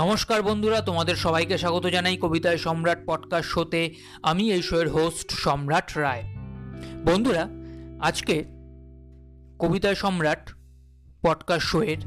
নমস্কার 0.00 0.42
বন্ধুরা, 0.42 0.80
তোমাদের 0.80 1.16
সবাইকে 1.16 1.58
স্বাগত 1.58 1.86
জানাই 1.86 2.16
কবিতায় 2.16 2.58
সম্রাট 2.58 2.98
পডকাস্ট 3.06 3.50
শোতে 3.50 3.94
আমি 4.22 4.52
এই 4.52 4.62
শোয়ের 4.62 4.88
হোস্ট 4.88 5.30
সম্রাট 5.30 5.98
রায়। 5.98 6.22
বন্ধুরা, 7.04 7.48
আজকে 8.00 8.44
কবিতায় 9.58 9.94
সম্রাট 9.94 10.50
পডকাস্ট 11.22 11.66
শোয়ের 11.66 11.98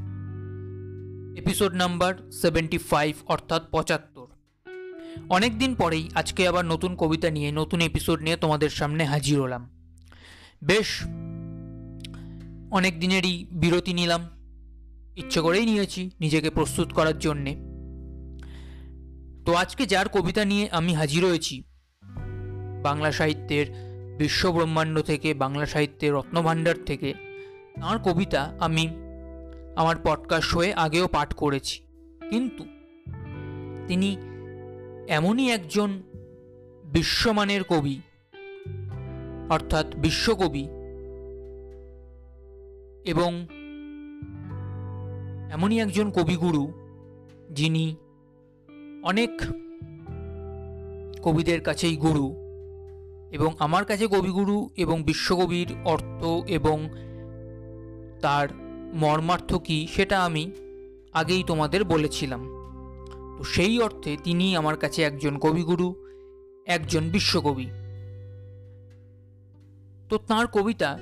এপিসোড 1.38 1.73
নাম্বার 1.73 2.31
সেভেন্টি 2.31 2.77
ফাইভ 2.77 3.16
অর্থাৎ 3.25 3.70
পঁচাত্তর। 3.71 4.27
অনেক 5.30 5.59
দিন 5.59 5.75
পরেই 5.75 6.09
আজকে 6.16 6.48
আবার 6.48 6.66
নতুন 6.66 6.95
কবিতা 6.95 7.30
নিয়ে, 7.30 7.52
নতুন 7.52 7.81
এপিসোড 7.81 8.21
নিয়ে 8.21 8.38
তোমাদের 8.38 8.70
সামনে 8.70 9.05
হাজির 9.05 9.41
হলাম। 9.41 9.70
বেশ 10.63 11.03
অনেক 12.71 12.99
দিনেরই 12.99 13.48
বিরতি 13.52 13.94
নিলাম। 13.94 14.30
ইচ্ছে 15.16 15.41
করেই 15.41 15.66
নিয়েছি 15.66 16.09
নিজেকে 16.20 16.49
প্রস্তুত 16.49 16.94
করার 16.94 17.20
জন্যে। 17.20 17.73
তো 19.45 19.53
আজকে 19.53 19.85
যার 19.85 20.09
কবিতা 20.09 20.45
নিয়ে 20.45 20.70
আমি 20.70 20.93
হাজির 20.93 21.25
হয়েছি, 21.25 21.63
বাংলা 22.84 23.11
সাহিত্যের 23.11 23.65
বিশ্বব্রহ্মাণ্ড 24.17 25.01
থেকে, 25.01 25.34
বাংলা 25.34 25.65
সাহিত্যের 25.65 26.13
রত্নভাণ্ডার 26.13 26.75
থেকে, 26.85 27.13
তাঁর 27.81 27.99
কবিতা 27.99 28.57
আমি 28.59 28.87
আমার 29.75 29.95
পডকাস্ট 30.03 30.49
শোয়ে 30.49 30.73
আগেও 30.73 31.07
পাঠ 31.07 31.34
করেছি। 31.34 31.84
কিন্তু 32.29 32.65
তিনি 33.87 34.17
এমনই 35.07 35.51
একজন 35.51 36.01
বিশ্বমানের 36.85 37.63
কবি, 37.63 38.01
অর্থাৎ 39.49 39.95
বিশ্বকবি 39.95 40.67
এবং 43.05 43.48
এমনই 45.51 45.79
একজন 45.79 46.12
কবিগুরু 46.12 46.73
যিনি 47.51 47.96
অনেক 49.04 49.29
কবিদের 51.23 51.62
কাছেই 51.62 51.96
গুরু 51.96 52.35
এবং 53.32 53.55
আমার 53.59 53.85
কাছে 53.85 54.07
কবিগুরু 54.07 54.70
এবং 54.77 55.04
বিশ্বকবির 55.04 55.68
অর্থ 55.85 56.23
এবং 56.48 56.90
তার 58.21 58.48
মর্মার্থ 58.93 59.55
কী 59.55 59.87
সেটা 59.96 60.26
আমি 60.26 60.51
আগেই 61.13 61.43
তোমাদের 61.48 61.84
বলেছিলাম। 61.84 62.41
তো 63.37 63.43
সেই 63.43 63.81
অর্থে 63.81 64.18
তিনি 64.24 64.56
আমার 64.56 64.78
কাছে 64.78 65.03
একজন 65.03 65.40
কবিগুরু, 65.40 65.96
একজন 66.66 67.09
বিশ্বকবি। 67.09 67.68
তো 70.09 70.18
তাঁর 70.18 70.47
কবিতা 70.47 71.00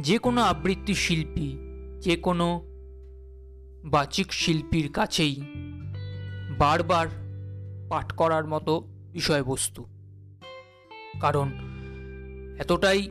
যে 0.00 0.18
কোনো 0.18 0.40
আবৃত্তি 0.40 0.94
শিল্পী, 0.94 1.58
যে 2.00 2.16
কোনো 2.16 2.60
বাচিক 3.84 4.32
শিল্পীর 4.32 4.92
কাছেই 4.92 5.36
বারবার 6.58 7.06
পাঠ 7.88 8.12
করার 8.12 8.46
মতো 8.46 8.80
বিষয়বস্তু। 9.12 9.86
কারণ 11.20 11.52
এতটাই 12.58 13.10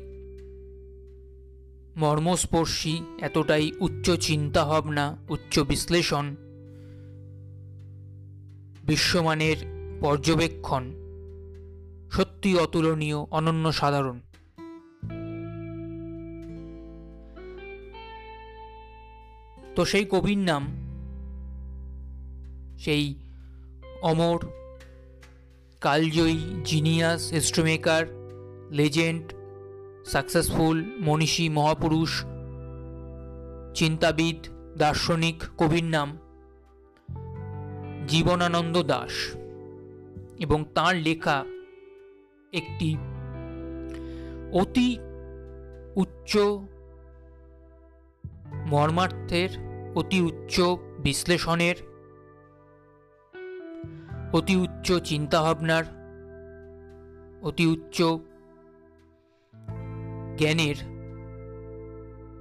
মর্মস্পর্শী, 1.97 3.01
এতটাই 3.21 3.71
উচ্চ 3.79 4.11
চিন্তাভাবনা, 4.11 5.17
উচ্চ 5.29 5.59
বিশ্লেষণ 5.59 6.35
বিশ্বমানের 8.83 9.55
পর্যবেক্ষণ 10.01 10.83
সত্যি 12.11 12.57
অতুলনীয়, 12.57 13.17
অনন্য 13.17 13.71
সাধারণ। 13.71 14.19
তো 19.75 19.85
সেই 19.85 20.05
কবির 20.05 20.37
নাম, 20.37 20.63
সেই 22.79 23.24
অমর, 24.01 24.39
কালজয়ী, 25.81 26.61
জিনিয়াস 26.63 27.31
হিস্ট্রোমেকার 27.31 28.05
লেজেন্ড, 28.71 29.33
সাকসেসফুল, 30.05 30.85
মনীষী, 30.99 31.49
মহাপুরুষ, 31.49 32.25
চিন্তাবিদ, 33.73 34.47
দার্শনিক, 34.77 35.43
কবির 35.57 35.83
নাম, 35.83 36.17
জীবনানন্দ 38.07 38.83
দাস 38.83 39.35
এবং 40.39 40.65
তার 40.73 40.95
লেখা 40.95 41.45
একটি 42.53 42.97
অতি 44.51 44.97
উচ্চ 45.95 46.37
মর্মার্থের, 48.65 49.49
অতি 49.95 50.21
উচ্চ 50.21 50.61
বিশ্লেষণের 51.03 51.94
অতি 54.35 54.55
উচ্চ 54.55 54.93
চিন্তাভাবনার, 54.93 55.83
অতি 57.41 57.67
উচ্চ 57.67 58.03
জ্ঞানের 60.37 60.75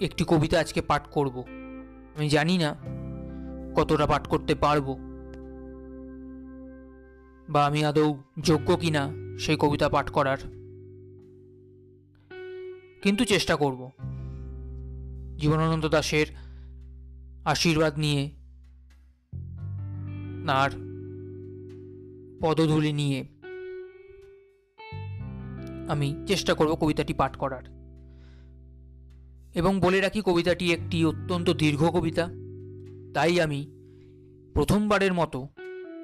একটি 0.01 0.25
কবিতা 0.29 0.61
আজকে 0.61 0.81
পাঠ 0.81 1.03
করব। 1.11 1.45
আমি 2.17 2.29
জানি 2.29 2.59
না 2.59 2.77
কতটা 3.77 4.07
পাঠ 4.07 4.27
করতে 4.27 4.55
পারব 4.55 4.97
বা 7.49 7.67
আমি 7.67 7.85
আদৌ 7.85 8.15
যোগ্য 8.41 8.77
কিনা 8.77 9.09
সেই 9.39 9.57
কবিতা 9.61 9.89
পাঠ 9.89 10.11
করার। 10.11 10.39
কিন্তু 13.03 13.25
চেষ্টা 13.25 13.57
করব। 13.57 13.91
জীবনানন্দ 15.37 15.89
দাশের 15.89 16.27
আশীর্বাদ 17.45 17.99
নিয়ে 17.99 18.31
তার 20.47 20.84
পদধূলি 22.41 22.93
নিয়ে। 22.93 23.25
আমি 25.89 26.17
চেষ্টা 26.27 26.55
করব 26.55 26.71
কবিতাটি 26.71 27.15
পাঠ 27.15 27.37
করার। 27.37 27.75
এবং 29.55 29.81
বলে 29.81 30.01
রাখি, 30.01 30.23
কবিতাটি 30.25 30.73
একটি 30.73 31.05
অত্যন্ত 31.05 31.51
দীর্ঘ 31.51 31.85
কবিতা। 31.85 32.29
তাই 33.15 33.41
আমি 33.41 33.71
প্রথমবারের 34.55 35.15
মতো 35.15 35.49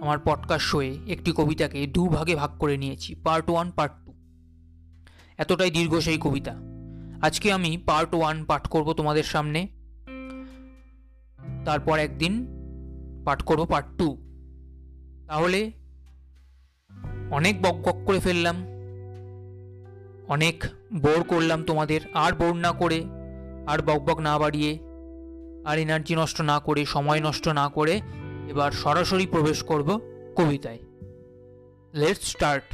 আমার 0.01 0.19
পডকাস্ট 0.25 0.67
শোয়ে 0.67 0.99
একটি 1.09 1.33
কবিতাকে 1.37 1.87
দু 1.87 2.09
ভাগে 2.09 2.35
ভাগ 2.35 2.59
করে 2.59 2.77
নিয়েছি 2.77 3.15
পার্ট 3.15 3.51
ওয়ান 3.51 3.71
পার্ট 3.71 3.93
টু 4.05 4.15
এতটাই 5.39 5.71
দীর্ঘ 5.71 5.99
সেই 5.99 6.19
কবিতা। 6.21 6.55
আজকে 7.23 7.53
আমি 7.53 7.77
পার্ট 7.77 8.15
ওয়ান 8.15 8.45
পাঠ 8.45 8.69
করব 8.69 8.93
তোমাদের 8.93 9.23
সামনে। 9.23 9.69
তারপর 11.65 11.99
একদিন 11.99 12.47
পাঠ 13.25 13.43
করব 13.43 13.67
পার্ট 13.67 13.99
টু 13.99 14.17
তাহলে 15.27 15.73
অনেক 17.31 17.63
বক 17.63 17.77
বক 17.89 18.05
করে 18.07 18.21
ফেললাম। 18.21 18.57
অনেক 20.29 20.65
বোর 20.95 21.23
করলাম 21.23 21.65
তোমাদের, 21.65 22.01
আর 22.15 22.33
বোর 22.33 22.55
না 22.57 22.73
করে, 22.73 23.05
আর 23.67 23.83
বক 23.83 23.99
বক 23.99 24.19
না 24.21 24.39
বাড়িয়ে, 24.39 24.79
আর 25.65 25.79
এনার্জি 25.79 26.15
নষ্ট 26.15 26.41
না 26.41 26.61
করে, 26.61 26.85
সময় 26.85 27.21
নষ্ট 27.21 27.49
না 27.49 27.69
করে 27.69 28.01
এবার 28.49 28.71
সরাসরি 28.71 29.27
প্রবেশ 29.27 29.63
করব 29.63 30.01
কবিতায়। 30.37 30.79
লেটস 31.95 32.23
স্টার্ট 32.23 32.65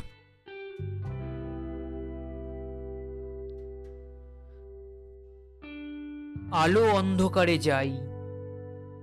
আলো 6.53 6.91
অন্ধকারে 6.91 7.59
যাই 7.59 7.91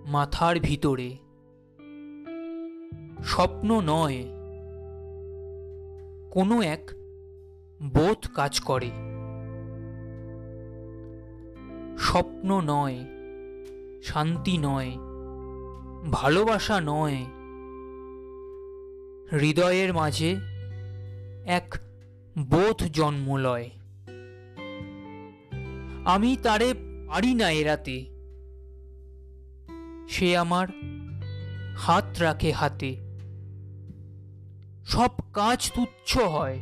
মাথার 0.06 0.59
ভিতরে। 0.59 1.18
স্বপ্ন 3.25 3.81
নয় 3.81 4.33
কোনো 6.34 6.62
এক 6.62 6.92
বোধ 7.84 8.28
কাজ 8.35 8.59
করে। 8.59 8.91
স্বপ্ন 11.97 12.62
নয়, 12.62 13.06
শান্তি 14.03 14.58
নয়, 14.58 14.91
ভালোবাসা 16.12 16.82
নয়। 16.84 17.26
হৃদয়ের 19.32 19.94
মাঝে 19.94 20.35
এক 21.46 21.76
বোধ 22.40 22.84
জন্ম 22.84 23.38
লয়। 23.38 23.70
আমি 26.06 26.38
তারে 26.44 26.74
পারি 27.08 27.34
না 27.34 27.52
এড়াতে। 27.52 28.06
সে 30.08 30.38
আমার 30.38 30.68
হাত 31.78 32.20
রাখে 32.20 32.52
হাতে। 32.52 33.13
সব 34.85 35.12
কাজ 35.34 35.72
তুচ্ছ 35.72 36.18
হয়, 36.18 36.58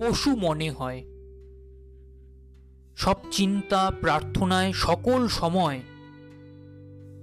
পশু 0.00 0.30
মনে 0.36 0.70
হয়। 0.70 1.00
সব 2.96 3.18
চিন্তা 3.30 3.90
প্রার্থনায় 4.00 4.72
সকল 4.72 5.28
সময় 5.28 5.80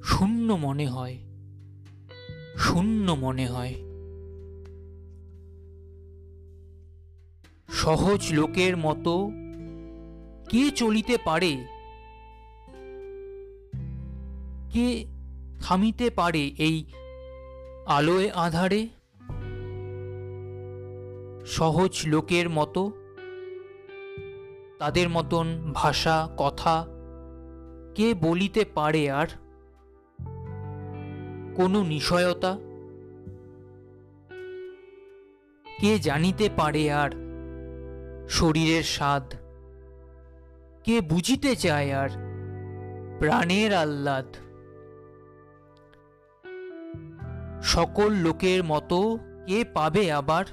শূন্য 0.04 0.54
মনে 0.54 0.88
হয়, 0.88 1.18
শূন্য 2.58 3.12
মনে 3.12 3.46
হয়। 3.48 3.76
সহজ 7.74 8.22
লোকের 8.34 8.78
মতো 8.78 9.16
কে 10.50 10.64
চলিতে 10.72 11.18
পারে? 11.26 11.54
কে 14.74 14.88
থামিতে 15.60 16.10
পারে 16.10 16.44
এই 16.58 16.86
আলোয় 17.88 18.30
আধারে? 18.30 18.88
সহজ 21.46 22.02
লোকের 22.06 22.50
মতো, 22.50 22.92
তাদের 24.80 25.10
মতন 25.10 25.72
ভাষা, 25.74 26.30
কথা 26.38 26.86
কে 27.96 28.14
বলিতে 28.14 28.66
পারে 28.66 29.12
আর? 29.12 29.28
কোনো 31.56 31.84
নিশয়তা 31.84 32.58
কে 35.80 36.00
জানিতে 36.00 36.50
পারে 36.56 36.92
আর? 36.92 37.12
শরীরের 38.30 38.84
স্বাদ? 38.84 39.34
কে 40.84 41.02
বুঝিতে 41.02 41.56
চায় 41.56 41.94
আর? 41.94 42.10
প্রাণের 43.20 43.74
আহ্লাদ? 43.74 44.26
সকল 47.64 48.14
লোকের 48.14 48.64
মতো 48.64 49.20
কে 49.46 49.64
পাবে 49.74 50.12
আবার? 50.12 50.46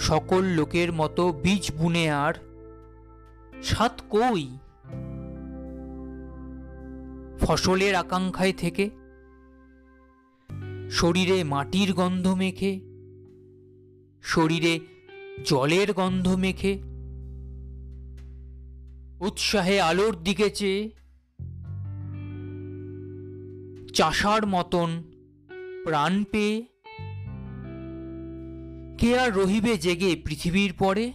সকল 0.00 0.44
লোকের 0.44 0.92
মতো 0.92 1.32
বীজ 1.32 1.72
বুনে 1.72 2.10
আর। 2.10 2.34
সাত 3.62 4.00
কই। 4.10 4.58
ফসলের 7.40 7.94
আকাঙ্ক্ষায় 7.94 8.52
থেকে। 8.52 8.90
শরীরে 10.90 11.44
মাটির 11.44 11.92
গন্ধ 11.92 12.26
মেখে। 12.26 12.80
শরীরে 14.22 14.80
জলের 15.44 15.92
গন্ধ 15.92 16.28
মেখে। 16.28 16.78
উৎসাহে 19.20 19.80
আলোর 19.80 20.16
দিকে 20.22 20.50
চেয়ে। 20.50 20.90
চাষার 23.94 24.46
মতন 24.46 25.02
প্রাণ 25.84 26.24
পেয়ে। 26.24 26.69
কে 29.00 29.18
আর 29.18 29.32
রহিবে 29.32 29.78
জেগে 29.78 30.16
পৃথিবীর 30.24 30.72
পরে? 30.72 31.12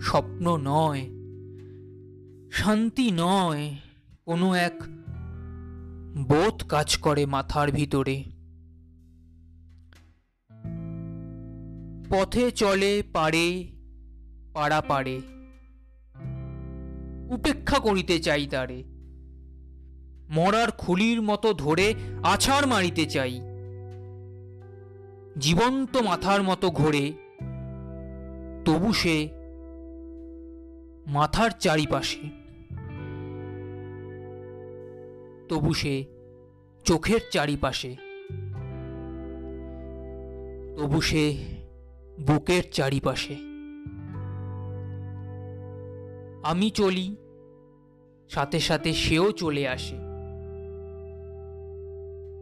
স্বপ্ন 0.00 0.56
নয়, 0.56 1.00
শান্তি 2.52 3.10
নয়, 3.14 3.76
কোনো 4.24 4.54
এক 4.54 4.82
বোধ 6.28 6.64
কাজ 6.68 6.96
করে 6.96 7.26
মাথার 7.26 7.72
ভিতরে। 7.72 8.24
পথে 12.10 12.50
চলে, 12.50 13.02
পারে 13.12 13.68
পাড়া 14.54 14.80
পারে। 14.80 15.20
উপেক্ষা 17.28 17.78
করিতে 17.78 18.18
চাই 18.18 18.46
তারে। 18.46 18.84
মরার 20.30 20.70
খুলির 20.70 21.22
মতো 21.22 21.52
ধরে 21.52 21.94
আছাড় 22.22 22.66
মারিতে 22.66 23.06
চাই। 23.06 23.55
জীবন্ত 25.38 25.96
মাথার 25.96 26.42
মতো 26.42 26.70
ঘোরে, 26.70 27.12
তবু 28.64 28.92
সে 28.92 29.28
মাথার 31.06 31.50
চারিপাশে। 31.50 32.20
তবু 35.48 35.74
সে 35.74 36.04
চোখের 36.84 37.20
চারিপাশে। 37.30 37.96
তবু 40.76 41.00
সে 41.00 41.36
বুকের 42.26 42.62
চারিপাশে। 42.72 43.36
আমি 46.42 46.70
চলি, 46.70 47.16
সাথে 48.28 48.60
সাথে 48.60 48.92
সেও 48.92 49.32
চলে 49.32 49.68
আসে। 49.68 49.96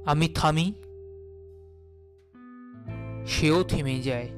আমি 0.07 0.29
থামি 0.29 0.75
সেও 3.27 3.63
থেমে 3.63 4.01
যায়। 4.01 4.29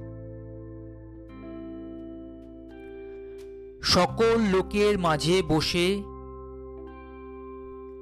সকল 3.83 4.41
লোকের 4.41 4.99
মাঝে 4.99 5.43
বসে, 5.43 6.03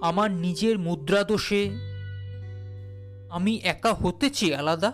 আমার 0.02 0.30
নিজের 0.30 0.78
মুদ্রা 0.78 1.24
দোষে, 1.24 1.70
আমি 3.30 3.60
একা 3.64 3.94
হতেছি 3.94 4.54
আলাদা? 4.54 4.92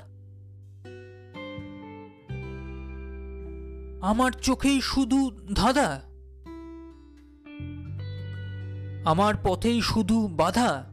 আমার 4.01 4.33
চোখেই 4.33 4.81
শুধু 4.81 5.31
ধাঁধা? 5.55 6.03
আমার 9.05 9.35
পথেই 9.45 9.81
শুধু 9.81 10.29
বাধা? 10.29 10.90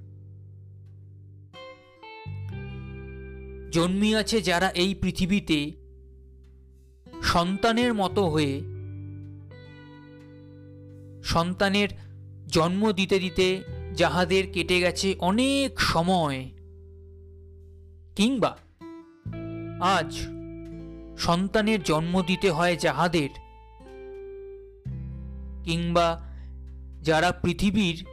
জন্মিয়াছে 3.72 4.42
যারা 4.42 4.70
এই 4.70 4.96
পৃথিবীতে 4.96 5.72
সন্তানের 7.22 7.94
মতো 7.94 8.26
হয়ে 8.26 8.62
সন্তানের 11.24 11.88
জন্ম 12.48 12.92
দিতে 12.92 13.20
দিতে 13.20 13.64
যাহাদের 13.96 14.52
কেটে 14.52 14.80
গেছে 14.80 15.16
অনেক 15.20 15.80
সময়। 15.80 16.50
কিংবা 18.16 18.58
আজ 19.80 20.16
সন্তানের 21.20 21.84
জন্ম 21.84 22.22
দিতে 22.22 22.52
হয় 22.52 22.76
যাহাদের, 22.76 23.30
কিংবা 25.64 26.24
যারা 27.02 27.32
পৃথিবীর 27.32 28.06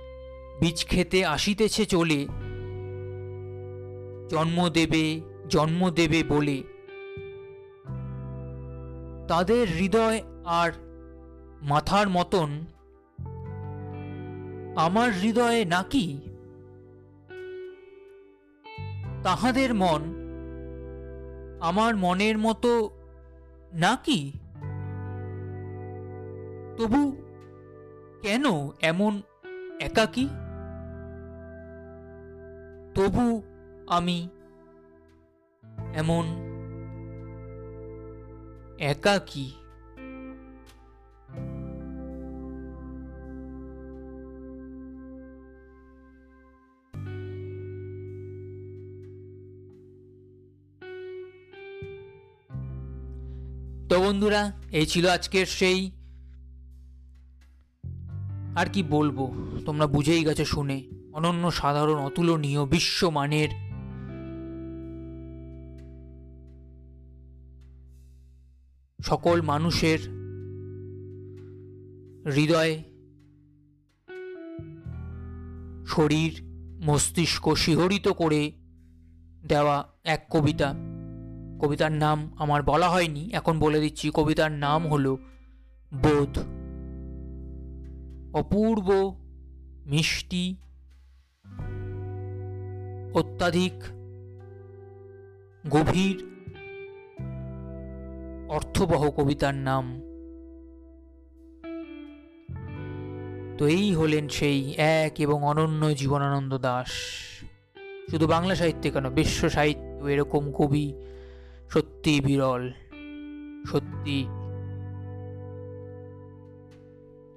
বীজ 0.60 0.84
খেতে 0.84 1.24
আসিতেছে 1.24 1.86
চলে, 1.86 2.26
জন্ম 4.30 4.68
দেবে 4.68 5.33
জন্ম 5.49 5.91
দেবে 5.91 6.23
বলে। 6.23 6.62
তাদের 9.29 9.69
হৃদয় 9.69 10.23
আর 10.44 10.73
মাথার 11.62 12.08
মতন। 12.08 12.67
আমার 14.76 15.12
হৃদয়ে 15.12 15.64
নাকি? 15.64 16.20
তাহাদের 19.23 19.75
মন 19.75 20.02
আমার 21.61 21.97
মনের 21.97 22.38
মতো 22.38 22.90
নাকি? 23.73 24.33
তবু 26.78 27.16
কেন 28.23 28.45
এমন 28.83 29.23
একাকী? 29.80 30.28
তবু 32.95 33.42
আমি 33.87 34.28
এমন 35.94 36.24
একাকী 38.78 39.50
তো 53.88 54.00
বন্ধুরা, 54.00 54.52
এই 54.72 54.86
ছিল 54.86 55.08
আজকের 55.08 55.46
সেই 55.46 55.90
আর 58.56 58.66
কি 58.72 58.82
বলব? 58.82 59.18
তোমরা 59.66 59.86
বুঝেই 59.86 60.24
গেছো 60.24 60.44
শুনে। 60.44 60.88
অনন্য 61.12 61.50
সাধারণ, 61.50 61.98
অতুলনীয়, 61.98 62.64
বিশ্বমানের 62.64 63.48
সকল 69.04 69.42
মানুষের 69.42 69.99
হৃদয় 72.32 72.82
শরীর, 75.87 76.32
মস্তিষ্ক 76.84 77.54
শিহরিত 77.54 78.08
করে 78.08 78.52
দেওয়া 79.49 79.88
এক 80.04 80.26
কবিতা। 80.30 80.75
কবিতার 81.61 81.92
নাম 81.92 82.32
আমার 82.38 82.62
বলা 82.62 82.88
হয়নি, 82.88 83.30
এখন 83.32 83.58
বলে 83.58 83.80
দিচ্ছি 83.80 84.11
কবিতার 84.14 84.52
নাম 84.52 84.87
হলো 84.87 85.18
বোধ। 85.94 86.38
অপূর্ব, 88.37 89.16
মিষ্টি, 89.87 90.56
অত্যাধিক, 93.14 93.82
গভীর 95.70 96.34
অর্থবহ 98.54 99.11
কবিতার 99.11 99.54
নাম। 99.54 100.00
তো 103.58 103.66
এই 103.66 103.94
হলেন 103.94 104.28
সেই 104.28 104.75
এক 104.76 105.20
এবং 105.20 105.44
অনন্য 105.44 105.94
জীবনানন্দ 105.94 106.58
দাস। 106.58 106.90
শুধু 108.11 108.26
বাংলা 108.26 108.54
সাহিত্যে 108.54 108.90
কেন, 108.90 109.11
বিশ্ব 109.11 109.49
সাহিত্য 109.49 110.06
এরকম 110.06 110.52
কবি 110.52 110.94
সত্যি 111.70 112.20
বিরল, 112.20 112.73
সত্যি 113.66 114.26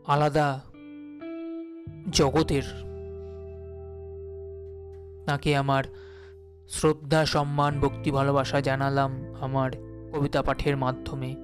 আলাদা 0.07 0.62
জগতের। 2.09 2.63
তাকে 5.25 5.55
আমার 5.55 5.83
শ্রদ্ধা, 6.69 7.25
সম্মান, 7.25 7.79
ভক্তি, 7.79 8.12
ভালোবাসা 8.12 8.62
জানালাম 8.62 9.12
আমার 9.41 9.87
কবিতা 10.17 10.41
পাঠের 10.41 10.77
মাধ্যমে। 10.77 11.36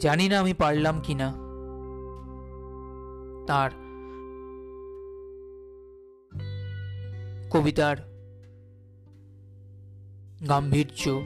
জানি 0.00 0.28
না 0.28 0.40
আমি 0.40 0.54
পারলাম 0.54 1.00
কি 1.00 1.14
না 1.14 1.28
তার 3.46 3.70
কবিতার 7.50 7.96
গাম্ভীর্য, 10.48 11.22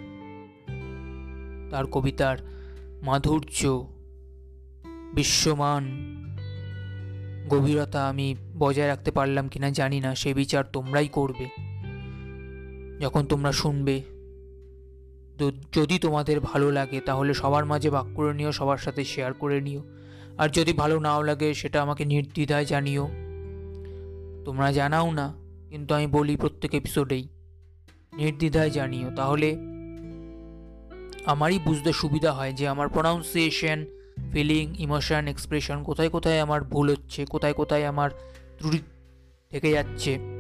তার 1.71 1.87
কবিতার 1.87 2.39
মাধুর্য, 3.03 3.89
বিশ্বমান 5.15 5.85
গভীরতা 7.49 8.09
আমি 8.09 8.37
বজায় 8.59 8.89
রাখতে 8.89 9.11
পারলাম 9.11 9.49
কিনা 9.49 9.71
জানি 9.71 10.01
না, 10.01 10.15
সে 10.15 10.35
বিচার 10.35 10.65
তোমরাই 10.65 11.09
করবে। 11.09 11.47
যখন 13.01 13.27
তোমরা 13.27 13.53
শুনবে 13.53 14.18
যদি 15.73 15.99
তোমাদের 15.99 16.41
ভালো 16.41 16.71
লাগে, 16.71 17.01
তাহলে 17.01 17.35
সবার 17.35 17.65
মাঝে 17.65 17.91
ভাগ 17.91 18.15
করে 18.15 18.35
নিও, 18.35 18.53
সবার 18.53 18.77
সাথে 18.77 19.05
শেয়ার 19.05 19.33
করে 19.33 19.61
নিও। 19.61 19.83
আর 20.39 20.49
যদি 20.49 20.73
ভালো 20.73 21.01
নাও 21.01 21.23
লাগে, 21.23 21.55
সেটা 21.55 21.83
আমাকে 21.83 22.05
নির্দ্বিধায় 22.05 22.65
জানিও। 22.65 23.09
তোমরা 24.45 24.73
জানাও 24.73 25.11
না, 25.11 25.35
কিন্তু 25.71 25.95
আমি 25.95 26.07
বলি 26.07 26.37
প্রত্যেক 26.37 26.75
এপিসোডেই 26.75 27.29
নির্দ্বিধায় 28.13 28.71
জানিও, 28.71 29.11
তাহলে 29.17 29.57
আমারই 31.27 31.59
বুঝতে 31.59 31.93
সুবিধা 31.93 32.33
হয় 32.33 32.53
যে 32.53 32.69
আমার 32.69 32.89
প্রনাউন্সিয়েশন 32.89 33.85
ফিলিং 34.33 34.75
ইমোশন 34.79 35.29
এক্সপ্রেশন 35.29 35.83
কোথায় 35.83 36.09
কোথায় 36.09 36.41
আমার 36.41 36.65
ভুল 36.65 36.91
হচ্ছে, 36.91 37.25
কোথায় 37.25 37.53
কোথায় 37.53 37.85
আমার 37.85 38.11
ত্রুটি 38.59 38.79
থেকে 39.51 39.71
যাচ্ছে। 39.71 40.38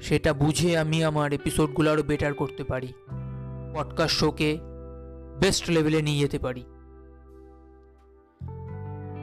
সেটা 0.00 0.32
বুঝে 0.32 0.78
আমি 0.78 1.04
আমার 1.04 1.32
এপিসোডগুলো 1.32 1.92
আরও 1.92 2.02
বেটার 2.02 2.34
করতে 2.34 2.64
পারি। 2.64 2.92
পডকাস্ট 3.74 4.16
শোকে 4.16 4.58
বেস্ট 5.40 5.70
লেভেলে 5.70 6.02
নিয়ে 6.02 6.20
যেতে 6.20 6.38
পারি। 6.38 6.64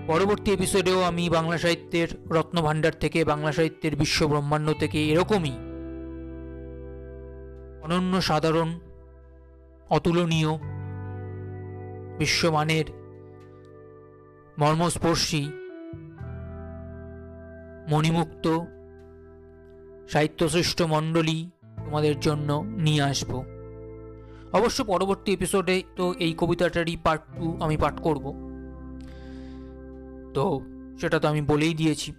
পরবর্তী 0.08 0.54
এপিসোডেও 0.54 1.02
আমি 1.02 1.30
বাংলা 1.30 1.58
সাহিত্যের 1.58 2.08
রত্নভাণ্ডার 2.30 2.94
থেকে, 3.00 3.26
বাংলা 3.26 3.52
সাহিত্যের 3.52 3.96
বিশ্ব 3.96 4.28
ব্রহ্মাণ্ড 4.28 4.74
থেকে 4.74 5.10
এরকমই 5.10 5.52
অনন্য 7.84 8.22
সাধারণ, 8.22 8.80
অতুলনীয়, 9.90 10.50
বিশ্বমানের 12.18 12.86
মর্মস্পর্শী, 14.60 15.52
মণিমুক্ত 17.90 18.60
সাহিত্যশ্রেষ্ঠ 20.10 20.82
মণ্ডলী 20.82 21.50
তোমাদের 21.86 22.20
জন্য 22.20 22.64
নিয়ে 22.68 23.02
আসব। 23.02 23.44
অবশ্য 24.54 24.84
পরবর্তী 24.84 25.34
এপিসোডে 25.34 25.84
তো 25.96 26.14
এই 26.20 26.34
কবিতাটারই 26.38 26.98
পার্ট 27.04 27.22
টু 27.40 27.58
আমি 27.60 27.78
পাঠ 27.78 28.02
করব। 28.02 28.26
তো 30.34 30.62
সেটা 31.02 31.20
তো 31.20 31.28
আমি 31.28 31.42
বলেই 31.42 31.74
দিয়েছি। 31.74 32.14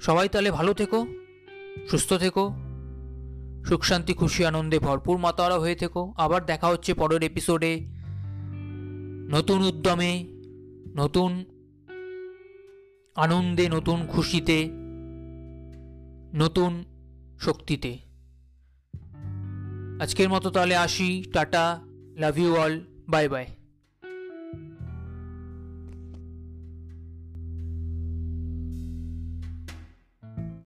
সবাই 0.00 0.28
তাহলে 0.28 0.50
ভালো 0.50 0.74
থেকো, 0.74 1.06
সুস্থ 1.86 2.14
থেকো, 2.14 2.54
সুখ 3.64 3.84
শান্তি, 3.84 4.14
খুশি 4.14 4.44
আনন্দে 4.44 4.78
ভরপুর 4.78 5.18
মাতারা 5.18 5.58
হয়ে 5.58 5.74
থেকো। 5.74 6.14
আবার 6.16 6.46
দেখা 6.46 6.66
হচ্ছে 6.66 6.94
পরের 6.94 7.22
এপিসোডে 7.22 7.86
নতুন 9.30 9.62
উদ্যমে, 9.62 10.26
নতুন 10.96 11.44
আনন্দে 13.18 13.68
নতুন 13.68 14.06
খুশিতে, 14.06 14.68
নতুন 16.34 16.84
শক্তিতে। 17.40 17.98
আজকের 20.00 20.28
মতো 20.28 20.50
তাহলে 20.50 20.76
আসি, 20.76 21.24
tata 21.32 21.80
love 22.16 22.38
you 22.38 22.56
all 22.56 22.80
bye 23.08 23.28
bye 23.28 23.46